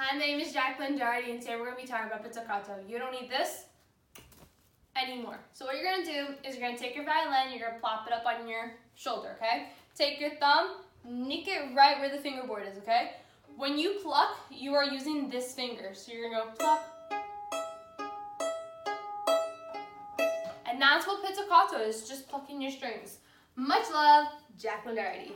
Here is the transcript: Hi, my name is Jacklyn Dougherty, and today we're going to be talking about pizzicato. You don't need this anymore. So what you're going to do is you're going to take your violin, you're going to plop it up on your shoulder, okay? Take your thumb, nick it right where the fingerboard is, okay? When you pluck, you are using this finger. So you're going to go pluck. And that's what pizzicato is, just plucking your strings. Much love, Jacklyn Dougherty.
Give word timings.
Hi, 0.00 0.16
my 0.16 0.26
name 0.26 0.38
is 0.38 0.52
Jacklyn 0.52 0.96
Dougherty, 0.96 1.32
and 1.32 1.40
today 1.40 1.56
we're 1.56 1.64
going 1.64 1.78
to 1.78 1.82
be 1.82 1.88
talking 1.88 2.06
about 2.06 2.22
pizzicato. 2.22 2.76
You 2.86 3.00
don't 3.00 3.10
need 3.10 3.28
this 3.28 3.64
anymore. 4.94 5.40
So 5.52 5.64
what 5.64 5.74
you're 5.74 5.92
going 5.92 6.06
to 6.06 6.12
do 6.12 6.48
is 6.48 6.54
you're 6.54 6.64
going 6.64 6.76
to 6.76 6.80
take 6.80 6.94
your 6.94 7.04
violin, 7.04 7.50
you're 7.50 7.58
going 7.58 7.74
to 7.74 7.80
plop 7.80 8.06
it 8.06 8.12
up 8.12 8.24
on 8.24 8.46
your 8.46 8.74
shoulder, 8.94 9.36
okay? 9.42 9.70
Take 9.96 10.20
your 10.20 10.36
thumb, 10.36 10.76
nick 11.04 11.48
it 11.48 11.74
right 11.74 11.98
where 11.98 12.14
the 12.14 12.22
fingerboard 12.22 12.62
is, 12.70 12.78
okay? 12.78 13.14
When 13.56 13.76
you 13.76 13.98
pluck, 14.00 14.36
you 14.52 14.72
are 14.74 14.84
using 14.84 15.28
this 15.28 15.52
finger. 15.52 15.90
So 15.94 16.12
you're 16.12 16.30
going 16.30 16.42
to 16.42 16.46
go 16.46 16.52
pluck. 16.56 16.84
And 20.70 20.80
that's 20.80 21.08
what 21.08 21.26
pizzicato 21.26 21.82
is, 21.82 22.08
just 22.08 22.28
plucking 22.28 22.62
your 22.62 22.70
strings. 22.70 23.18
Much 23.56 23.90
love, 23.92 24.28
Jacklyn 24.56 24.94
Dougherty. 24.94 25.32